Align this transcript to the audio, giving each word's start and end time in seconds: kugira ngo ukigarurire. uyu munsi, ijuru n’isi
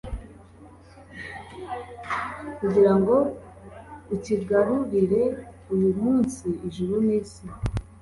kugira 2.57 2.91
ngo 2.99 3.15
ukigarurire. 4.13 5.23
uyu 5.73 5.91
munsi, 6.01 6.45
ijuru 6.67 6.95
n’isi 7.05 7.45